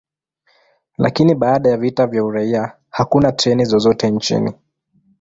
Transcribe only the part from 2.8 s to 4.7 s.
hakuna treni zozote nchini.